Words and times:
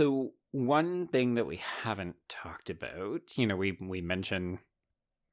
So 0.00 0.30
one 0.52 1.08
thing 1.08 1.34
that 1.34 1.44
we 1.46 1.56
haven't 1.82 2.16
talked 2.26 2.70
about, 2.70 3.36
you 3.36 3.46
know, 3.46 3.54
we 3.56 3.76
we 3.80 4.00
mentioned 4.00 4.60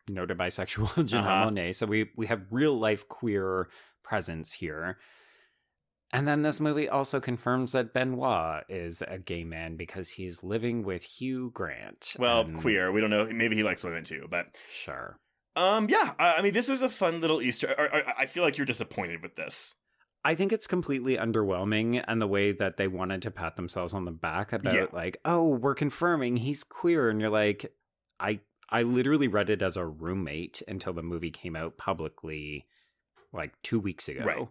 noted 0.09 0.37
bisexual 0.37 0.87
Janelle 1.07 1.19
Uh-huh. 1.19 1.49
Monáe, 1.49 1.73
so 1.73 1.85
we 1.85 2.09
we 2.17 2.27
have 2.27 2.41
real 2.51 2.77
life 2.77 3.07
queer 3.07 3.69
presence 4.03 4.51
here. 4.51 4.97
And 6.11 6.27
then 6.27 6.41
this 6.41 6.59
movie 6.59 6.89
also 6.89 7.21
confirms 7.21 7.71
that 7.71 7.93
Benoit 7.93 8.63
is 8.67 9.01
a 9.07 9.17
gay 9.17 9.45
man 9.45 9.77
because 9.77 10.09
he's 10.09 10.43
living 10.43 10.83
with 10.83 11.03
Hugh 11.03 11.49
Grant. 11.53 12.15
Well, 12.19 12.41
And- 12.41 12.57
queer. 12.57 12.91
We 12.91 12.99
don't 12.99 13.09
know. 13.09 13.25
Maybe 13.25 13.55
he 13.55 13.63
likes 13.63 13.85
women 13.85 14.03
too, 14.03 14.27
but 14.29 14.47
Sure. 14.71 15.17
um, 15.55 15.87
yeah. 15.89 16.13
I, 16.19 16.35
I 16.35 16.41
mean, 16.41 16.53
this 16.53 16.67
was 16.67 16.81
a 16.81 16.89
fun 16.89 17.21
little 17.21 17.41
Easter. 17.41 17.73
I, 17.77 17.99
I, 17.99 18.13
I 18.19 18.25
feel 18.25 18.43
like 18.43 18.57
you're 18.57 18.65
disappointed 18.65 19.21
with 19.21 19.35
this. 19.37 19.75
I 20.27 20.35
think 20.35 20.51
it's 20.51 20.67
completely 20.67 21.15
underwhelming 21.15 22.03
and 22.05 22.21
the 22.21 22.27
way 22.27 22.51
that 22.51 22.75
they 22.75 22.89
wanted 22.89 23.21
to 23.21 23.31
pat 23.31 23.55
themselves 23.55 23.93
on 23.93 24.03
the 24.03 24.11
back 24.11 24.51
about 24.51 24.73
Yeah. 24.73 24.85
like, 24.91 25.17
oh, 25.23 25.47
we're 25.47 25.73
confirming 25.73 26.35
he's 26.35 26.65
queer 26.65 27.09
and 27.09 27.21
you're 27.21 27.29
like 27.29 27.73
I 28.19 28.41
I 28.69 28.81
literally 28.83 29.29
read 29.29 29.49
it 29.49 29.61
as 29.61 29.77
a 29.77 29.85
roommate 29.85 30.61
until 30.67 30.91
the 30.91 31.01
movie 31.01 31.31
came 31.31 31.55
out 31.55 31.77
publicly 31.77 32.65
like 33.31 33.53
2 33.63 33.79
weeks 33.79 34.09
ago. 34.09 34.25
Right. 34.25 34.47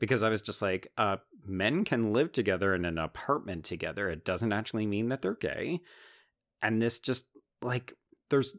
Because 0.00 0.24
I 0.24 0.28
was 0.28 0.42
just 0.42 0.60
like, 0.60 0.90
uh 0.98 1.18
men 1.46 1.84
can 1.84 2.12
live 2.12 2.32
together 2.32 2.74
in 2.74 2.84
an 2.84 2.98
apartment 2.98 3.64
together. 3.64 4.08
It 4.10 4.24
doesn't 4.24 4.52
actually 4.52 4.86
mean 4.86 5.08
that 5.10 5.22
they're 5.22 5.34
gay. 5.34 5.82
And 6.60 6.82
this 6.82 6.98
just 6.98 7.26
like 7.62 7.94
there's 8.28 8.56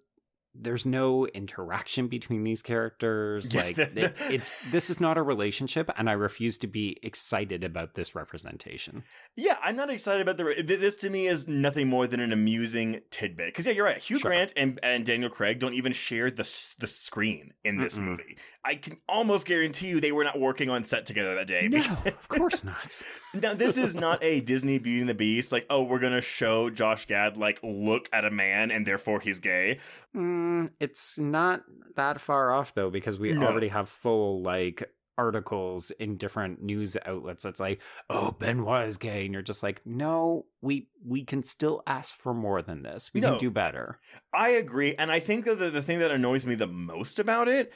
there's 0.56 0.86
no 0.86 1.26
interaction 1.28 2.08
between 2.08 2.44
these 2.44 2.62
characters 2.62 3.54
like 3.56 3.78
it, 3.78 4.16
it's 4.30 4.54
this 4.72 4.90
is 4.90 5.00
not 5.00 5.18
a 5.18 5.22
relationship 5.24 5.90
and 5.98 6.10
i 6.10 6.14
refuse 6.14 6.58
to 6.60 6.68
be 6.68 6.98
excited 7.02 7.64
about 7.64 7.96
this 7.96 8.16
representation 8.16 9.04
Yeah, 9.36 9.58
I'm 9.64 9.76
not 9.76 9.90
excited 9.90 10.22
about 10.22 10.38
the. 10.38 10.64
This 10.64 10.96
to 10.98 11.10
me 11.10 11.28
is 11.28 11.48
nothing 11.48 11.90
more 11.90 12.06
than 12.06 12.20
an 12.20 12.32
amusing 12.32 13.02
tidbit. 13.10 13.48
Because 13.48 13.66
yeah, 13.66 13.74
you're 13.74 13.86
right. 13.86 13.98
Hugh 13.98 14.20
Sure. 14.20 14.30
Grant 14.30 14.54
and, 14.56 14.80
and 14.84 15.06
Daniel 15.06 15.30
Craig 15.30 15.60
don't 15.60 15.74
even 15.74 15.92
share 15.92 16.30
the 16.30 16.48
the 16.78 16.88
screen 16.88 17.54
in 17.64 17.78
this 17.78 17.98
Mm-mm. 17.98 18.04
movie. 18.04 18.38
I 18.66 18.76
can 18.76 18.98
almost 19.10 19.46
guarantee 19.46 19.88
you 19.90 20.00
they 20.00 20.12
were 20.14 20.24
not 20.24 20.40
working 20.40 20.70
on 20.70 20.86
set 20.86 21.06
together 21.06 21.36
that 21.36 21.48
day. 21.48 21.68
no 21.70 21.80
of 22.06 22.28
course 22.30 22.64
not 22.64 23.02
now 23.34 23.54
this 23.54 23.76
is 23.78 23.94
not 23.96 24.24
a 24.24 24.40
Disney 24.42 24.78
Beauty 24.80 25.02
and 25.02 25.10
the 25.10 25.14
Beast. 25.14 25.52
Like, 25.52 25.66
oh, 25.70 25.84
we're 25.84 26.00
gonna 26.00 26.22
show 26.22 26.70
Josh 26.70 27.06
Gad 27.08 27.38
like 27.38 27.60
look 27.64 28.08
at 28.14 28.24
a 28.26 28.32
man 28.32 28.72
and 28.72 28.88
therefore 28.88 29.20
he's 29.20 29.40
gay. 29.40 29.80
mm, 30.16 30.70
it's 30.80 31.20
not 31.20 31.64
that 31.96 32.22
far 32.22 32.52
off 32.54 32.74
though 32.74 32.90
because 32.90 33.20
we 33.20 33.34
No. 33.34 33.48
already 33.48 33.68
have 33.70 33.90
full 33.90 34.42
like 34.42 34.90
articles 35.16 35.92
in 35.92 36.18
different 36.18 36.60
news 36.64 36.98
outlets 37.06 37.44
that's 37.44 37.60
like 37.60 37.80
oh 38.10 38.32
benoit 38.40 38.88
is 38.88 38.98
gay 38.98 39.26
and 39.26 39.34
you're 39.34 39.44
just 39.44 39.62
like 39.62 39.80
no 39.86 40.44
we 40.62 40.88
we 41.06 41.24
can 41.24 41.44
still 41.44 41.84
ask 41.86 42.18
for 42.20 42.34
more 42.34 42.64
than 42.64 42.82
this 42.82 43.12
we 43.14 43.22
No. 43.22 43.30
can 43.30 43.38
do 43.38 43.52
better 43.52 44.00
I 44.36 44.50
agree, 44.50 44.96
and 44.96 45.12
I 45.12 45.20
think 45.20 45.46
that 45.46 45.60
the, 45.60 45.70
the 45.70 45.84
thing 45.84 46.00
that 46.00 46.10
annoys 46.10 46.44
me 46.48 46.56
the 46.56 46.66
most 46.66 47.20
about 47.20 47.48
it 47.48 47.72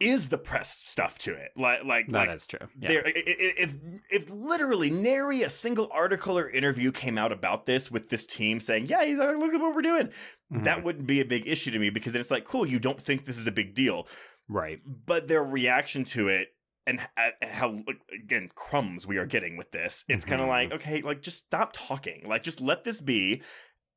is 0.00 0.28
the 0.28 0.38
press 0.38 0.82
stuff 0.84 1.18
to 1.18 1.34
it. 1.34 1.50
Like, 1.56 1.84
like, 1.84 2.08
That 2.08 2.28
like 2.28 2.36
is 2.36 2.46
true 2.46 2.58
yeah. 2.78 2.88
There, 2.88 3.06
i- 3.06 3.10
i- 3.10 3.12
if 3.16 3.76
if 4.10 4.30
literally 4.30 4.90
nary 4.90 5.42
a 5.42 5.50
single 5.50 5.88
article 5.92 6.38
or 6.38 6.50
interview 6.50 6.90
came 6.92 7.16
out 7.16 7.32
about 7.32 7.66
this 7.66 7.90
with 7.90 8.08
this 8.08 8.26
team 8.26 8.60
saying, 8.60 8.86
"Yeah, 8.86 9.04
he's 9.04 9.18
like, 9.18 9.36
look 9.36 9.54
at 9.54 9.60
what 9.60 9.74
we're 9.74 9.82
doing," 9.82 10.08
Mhm. 10.52 10.64
that 10.64 10.76
mm-hmm. 10.76 10.84
wouldn't 10.84 11.06
be 11.06 11.20
a 11.20 11.24
big 11.24 11.46
issue 11.46 11.70
to 11.70 11.78
me 11.78 11.90
because 11.90 12.12
then 12.12 12.20
it's 12.20 12.30
like, 12.30 12.44
cool, 12.44 12.66
you 12.66 12.78
don't 12.78 13.00
think 13.00 13.24
this 13.24 13.38
is 13.38 13.46
a 13.46 13.52
big 13.52 13.74
deal, 13.74 14.08
right 14.48 14.80
but 15.06 15.28
their 15.28 15.42
reaction 15.42 16.04
to 16.04 16.28
it 16.28 16.48
and 16.86 17.00
uh, 17.16 17.30
how 17.42 17.82
again 18.12 18.50
crumbs 18.54 19.06
we 19.06 19.16
are 19.16 19.26
getting 19.26 19.56
with 19.56 19.70
this, 19.70 20.04
it's 20.08 20.24
kind 20.24 20.40
of 20.40 20.48
mm-hmm. 20.48 20.70
like, 20.70 20.72
okay, 20.72 21.02
like 21.02 21.22
just 21.22 21.46
stop 21.46 21.72
talking, 21.72 22.24
like 22.26 22.42
just 22.42 22.60
let 22.60 22.84
this 22.84 23.00
be. 23.00 23.42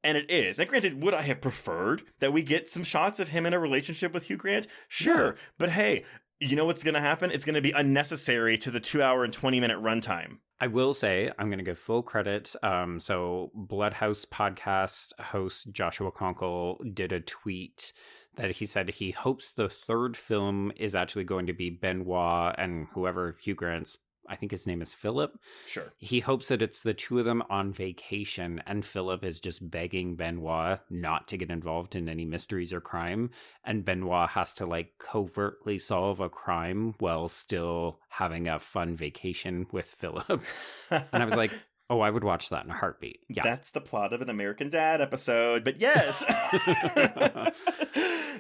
And 0.03 0.18
it 0.18 0.30
is. 0.30 0.59
And 0.59 0.69
granted, 0.69 1.02
would 1.02 1.13
I 1.13 1.24
have 1.24 1.41
preferred 1.41 2.03
that 2.19 2.34
we 2.34 2.44
get 2.44 2.69
some 2.69 2.84
shots 2.84 3.19
of 3.19 3.30
him 3.30 3.46
in 3.46 3.53
a 3.53 3.59
relationship 3.59 4.13
with 4.13 4.28
Hugh 4.28 4.38
Grant? 4.38 4.68
Sure. 4.88 5.35
But 5.58 5.72
hey, 5.72 6.03
you 6.40 6.56
know 6.56 6.66
what's 6.66 6.84
going 6.84 6.94
to 6.94 7.02
happen? 7.02 7.31
It's 7.31 7.46
going 7.46 7.56
to 7.56 7.62
be 7.62 7.72
unnecessary 7.72 8.58
to 8.59 8.72
the 8.72 8.80
two 8.80 9.02
hour 9.02 9.24
and 9.24 9.34
20 9.34 9.59
minute 9.59 9.81
runtime. 9.81 10.38
I 10.59 10.68
will 10.68 10.94
say 10.94 11.31
I'm 11.38 11.50
going 11.50 11.59
to 11.59 11.66
give 11.66 11.78
full 11.78 12.02
credit. 12.02 12.56
Um, 12.63 13.00
so 13.00 13.52
Bloodhouse 13.53 14.25
podcast 14.25 15.19
host 15.19 15.72
Joshua 15.72 16.12
Conkle 16.12 16.78
did 16.94 17.12
a 17.12 17.19
tweet 17.19 17.94
that 18.35 18.52
he 18.52 18.66
said 18.66 18.90
he 18.90 19.12
hopes 19.12 19.52
the 19.52 19.69
third 19.69 20.16
film 20.16 20.72
is 20.75 20.96
actually 20.96 21.24
going 21.24 21.47
to 21.47 21.53
be 21.53 21.69
Benoit 21.69 22.56
and 22.58 22.88
whoever 22.94 23.35
Hugh 23.41 23.56
Grant's. 23.56 23.97
I 24.28 24.36
think 24.36 24.52
his 24.52 24.68
name 24.68 24.82
is 24.82 24.94
Philip. 24.94 25.38
Sure. 25.66 25.94
He 25.98 26.20
hopes 26.20 26.48
that 26.50 26.62
it's 26.62 26.82
the 26.82 26.94
two 26.94 27.20
of 27.20 27.26
them 27.26 27.44
on 27.50 27.72
vacation, 27.72 28.62
and 28.66 28.86
Philip 28.86 29.24
is 29.24 29.40
just 29.40 29.70
begging 29.70 30.16
Benoit 30.16 30.80
not 30.90 31.28
to 31.30 31.38
get 31.38 31.50
involved 31.50 31.96
in 31.96 32.10
any 32.10 32.26
mysteries 32.26 32.74
or 32.74 32.82
crime, 32.82 33.32
and 33.64 33.86
Benoit 33.86 34.30
has 34.30 34.54
to 34.56 34.66
like 34.66 34.94
covertly 35.00 35.78
solve 35.78 36.20
a 36.20 36.30
crime 36.30 36.96
while 37.00 37.28
still 37.28 38.00
having 38.10 38.48
a 38.48 38.60
fun 38.60 38.96
vacation 38.96 39.68
with 39.72 39.86
Philip. 39.86 40.42
And 40.90 41.22
I 41.22 41.26
was 41.26 41.36
like, 41.36 41.52
oh, 41.90 42.00
I 42.02 42.09
would 42.09 42.24
watch 42.24 42.50
that 42.50 42.66
in 42.66 42.72
a 42.72 42.75
heartbeat. 42.75 43.22
Yeah. 43.30 43.44
That's 43.44 43.70
the 43.70 43.81
plot 43.81 44.14
of 44.14 44.22
an 44.22 44.30
American 44.30 44.70
Dad 44.70 45.02
episode, 45.02 45.64
but 45.64 45.80
yes. 45.80 46.24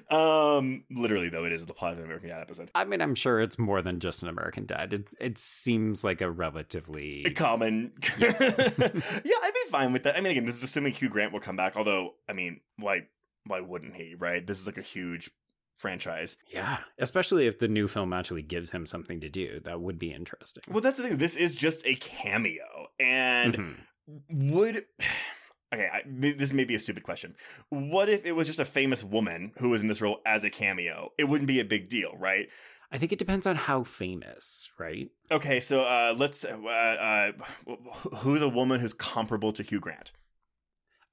um, 0.09 0.83
literally 0.91 1.29
though, 1.29 1.45
it 1.45 1.51
is 1.51 1.65
the 1.65 1.73
plot 1.73 1.93
of 1.93 1.99
an 1.99 2.05
American 2.05 2.29
Dad 2.29 2.41
episode. 2.41 2.71
I 2.75 2.83
mean, 2.85 3.01
I'm 3.01 3.15
sure 3.15 3.39
it's 3.39 3.57
more 3.57 3.81
than 3.81 3.99
just 3.99 4.23
an 4.23 4.29
American 4.29 4.65
Dad. 4.65 4.93
It, 4.93 5.07
it 5.19 5.37
seems 5.37 6.03
like 6.03 6.21
a 6.21 6.29
relatively. 6.29 7.23
Common. 7.35 7.93
yeah, 8.19 8.31
I'd 8.31 9.51
be 9.53 9.71
fine 9.71 9.93
with 9.93 10.03
that. 10.03 10.17
I 10.17 10.21
mean, 10.21 10.31
again, 10.31 10.45
this 10.45 10.55
is 10.55 10.63
assuming 10.63 10.93
Hugh 10.93 11.09
Grant 11.09 11.33
will 11.33 11.39
come 11.39 11.55
back. 11.55 11.75
Although, 11.75 12.15
I 12.27 12.33
mean, 12.33 12.61
why? 12.77 13.07
Why 13.45 13.61
wouldn't 13.61 13.95
he? 13.95 14.15
Right? 14.15 14.45
This 14.45 14.59
is 14.59 14.67
like 14.67 14.77
a 14.77 14.81
huge 14.81 15.31
franchise. 15.77 16.37
Yeah. 16.51 16.79
Especially 16.99 17.47
if 17.47 17.59
the 17.59 17.67
new 17.67 17.87
film 17.87 18.13
actually 18.13 18.41
gives 18.43 18.71
him 18.71 18.85
something 18.85 19.19
to 19.21 19.29
do. 19.29 19.59
That 19.63 19.79
would 19.81 19.97
be 19.99 20.11
interesting. 20.11 20.63
Well, 20.69 20.81
that's 20.81 20.97
the 20.99 21.07
thing. 21.07 21.17
This 21.17 21.35
is 21.35 21.55
just 21.55 21.85
a 21.85 21.95
cameo, 21.95 22.87
and 22.99 23.55
Mhm. 23.55 24.49
would 24.51 24.85
okay 25.73 25.89
I, 25.93 26.01
this 26.05 26.53
may 26.53 26.63
be 26.63 26.75
a 26.75 26.79
stupid 26.79 27.03
question 27.03 27.35
what 27.69 28.07
if 28.07 28.25
it 28.25 28.31
was 28.31 28.47
just 28.47 28.59
a 28.59 28.63
famous 28.63 29.03
woman 29.03 29.51
who 29.59 29.67
was 29.67 29.81
in 29.81 29.89
this 29.89 29.99
role 30.01 30.21
as 30.25 30.45
a 30.45 30.49
cameo 30.49 31.11
it 31.17 31.25
wouldn't 31.25 31.49
be 31.49 31.59
a 31.59 31.65
big 31.65 31.89
deal 31.89 32.13
right 32.17 32.47
I 32.89 32.97
think 32.97 33.11
it 33.11 33.19
depends 33.19 33.45
on 33.45 33.57
how 33.57 33.83
famous, 33.83 34.69
right? 34.79 35.09
okay 35.29 35.59
so 35.59 35.81
uh 35.81 36.15
let's 36.17 36.45
uh, 36.45 36.55
uh 36.57 37.31
who's 38.19 38.41
a 38.41 38.47
woman 38.47 38.79
who's 38.79 38.93
comparable 38.93 39.51
to 39.51 39.61
hugh 39.63 39.81
grant 39.81 40.13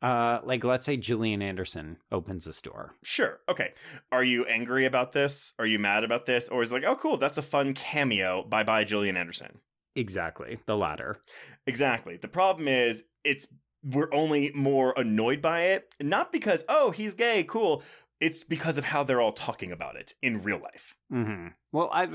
Uh, 0.04 0.40
like 0.44 0.62
let's 0.64 0.84
say 0.84 0.96
Gillian 0.98 1.40
Anderson 1.40 1.96
opens 2.12 2.46
a 2.46 2.52
store. 2.52 2.94
sure 3.02 3.40
okay 3.48 3.72
are 4.12 4.22
you 4.22 4.44
angry 4.44 4.84
about 4.84 5.12
this 5.12 5.54
are 5.58 5.66
you 5.66 5.78
mad 5.78 6.04
about 6.04 6.26
this 6.26 6.48
or 6.50 6.62
is 6.62 6.70
it 6.70 6.74
like 6.74 6.84
oh 6.84 6.94
cool 6.96 7.16
that's 7.16 7.38
a 7.38 7.42
fun 7.42 7.72
cameo 7.72 8.42
bye 8.42 8.62
bye 8.62 8.84
Gillian 8.84 9.16
anderson 9.16 9.60
Exactly, 9.96 10.58
the 10.66 10.76
latter. 10.76 11.18
Exactly. 11.66 12.16
The 12.16 12.28
problem 12.28 12.66
is 12.66 13.04
it's 13.22 13.46
we're 13.84 14.12
only 14.12 14.50
more 14.52 14.92
annoyed 14.96 15.40
by 15.40 15.62
it, 15.66 15.94
not 16.02 16.32
because 16.32 16.64
oh 16.68 16.90
he's 16.90 17.14
gay, 17.14 17.44
cool. 17.44 17.82
It's 18.20 18.42
because 18.44 18.76
of 18.76 18.84
how 18.84 19.04
they're 19.04 19.20
all 19.20 19.32
talking 19.32 19.70
about 19.72 19.96
it 19.96 20.14
in 20.20 20.42
real 20.42 20.58
life. 20.58 20.96
hmm 21.10 21.48
Well, 21.72 21.90
I. 21.92 22.08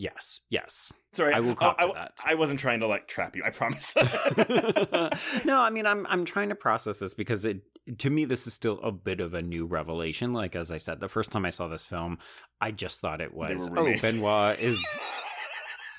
uh, 0.00 0.10
Yes, 0.12 0.40
yes. 0.48 0.92
Sorry, 1.12 1.34
I 1.34 1.40
will 1.40 1.54
cop 1.54 1.76
I, 1.78 1.84
to 1.84 1.90
I- 1.90 1.94
that. 1.94 2.20
I 2.24 2.34
wasn't 2.34 2.60
trying 2.60 2.80
to 2.80 2.86
like 2.86 3.08
trap 3.08 3.36
you. 3.36 3.42
I 3.44 3.50
promise. 3.50 3.94
no, 5.44 5.60
I 5.60 5.70
mean 5.70 5.86
I'm 5.86 6.06
I'm 6.08 6.24
trying 6.24 6.48
to 6.50 6.54
process 6.54 6.98
this 6.98 7.14
because 7.14 7.44
it 7.44 7.62
to 7.98 8.10
me 8.10 8.24
this 8.24 8.46
is 8.46 8.54
still 8.54 8.80
a 8.82 8.92
bit 8.92 9.20
of 9.20 9.34
a 9.34 9.42
new 9.42 9.66
revelation. 9.66 10.32
Like 10.32 10.54
as 10.56 10.70
I 10.70 10.78
said, 10.78 11.00
the 11.00 11.08
first 11.08 11.32
time 11.32 11.44
I 11.44 11.50
saw 11.50 11.68
this 11.68 11.84
film, 11.84 12.18
I 12.60 12.70
just 12.70 13.00
thought 13.00 13.20
it 13.20 13.34
was 13.34 13.68
oh. 13.76 13.94
Benoit 14.00 14.58
is 14.60 14.84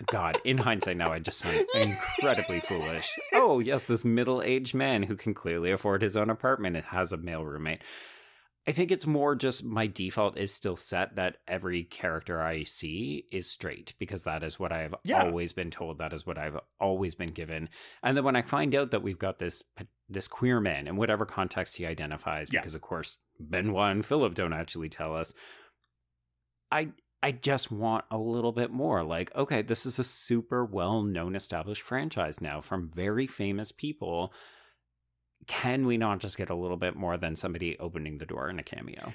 God, 0.07 0.39
in 0.43 0.57
hindsight 0.57 0.97
now 0.97 1.11
I 1.11 1.19
just 1.19 1.39
sound 1.39 1.63
incredibly 1.75 2.59
foolish. 2.59 3.17
Oh, 3.33 3.59
yes, 3.59 3.87
this 3.87 4.03
middle-aged 4.03 4.73
man 4.73 5.03
who 5.03 5.15
can 5.15 5.33
clearly 5.33 5.71
afford 5.71 6.01
his 6.01 6.17
own 6.17 6.29
apartment 6.29 6.75
and 6.75 6.85
has 6.85 7.11
a 7.11 7.17
male 7.17 7.45
roommate. 7.45 7.83
I 8.67 8.73
think 8.73 8.91
it's 8.91 9.07
more 9.07 9.33
just 9.33 9.63
my 9.63 9.87
default 9.87 10.37
is 10.37 10.53
still 10.53 10.75
set 10.75 11.15
that 11.15 11.37
every 11.47 11.83
character 11.83 12.41
I 12.41 12.61
see 12.63 13.25
is 13.31 13.49
straight 13.49 13.95
because 13.97 14.21
that 14.23 14.43
is 14.43 14.59
what 14.59 14.71
I've 14.71 14.93
Yeah. 15.03 15.23
always 15.23 15.51
been 15.51 15.71
told. 15.71 15.97
That 15.97 16.13
is 16.13 16.27
what 16.27 16.37
I've 16.37 16.59
always 16.79 17.15
been 17.15 17.31
given. 17.31 17.69
And 18.03 18.15
then 18.15 18.23
when 18.23 18.35
I 18.35 18.43
find 18.43 18.75
out 18.75 18.91
that 18.91 19.01
we've 19.01 19.17
got 19.19 19.39
this 19.39 19.63
this 20.09 20.27
queer 20.27 20.59
man 20.59 20.87
in 20.87 20.97
whatever 20.97 21.25
context 21.25 21.77
he 21.77 21.85
identifies, 21.85 22.49
Yeah. 22.51 22.59
because 22.59 22.75
of 22.75 22.81
course 22.81 23.17
Benoit 23.39 23.91
and 23.91 24.05
Philip 24.05 24.35
don't 24.35 24.53
actually 24.53 24.89
tell 24.89 25.15
us. 25.15 25.33
I 26.71 26.89
I 27.23 27.31
just 27.31 27.71
want 27.71 28.05
a 28.11 28.17
little 28.17 28.51
bit 28.51 28.71
more. 28.71 29.03
Like, 29.03 29.33
okay, 29.35 29.61
this 29.61 29.85
is 29.85 29.99
a 29.99 30.03
super 30.03 30.65
well 30.65 31.01
known 31.03 31.35
established 31.35 31.81
franchise 31.83 32.41
now 32.41 32.61
from 32.61 32.89
very 32.93 33.25
famous 33.27 33.71
people 33.71 34.33
can 35.47 35.85
we 35.85 35.97
not 35.97 36.19
just 36.19 36.37
get 36.37 36.49
a 36.49 36.55
little 36.55 36.77
bit 36.77 36.95
more 36.95 37.17
than 37.17 37.35
somebody 37.35 37.77
opening 37.79 38.17
the 38.17 38.25
door 38.25 38.49
in 38.49 38.59
a 38.59 38.63
cameo? 38.63 39.13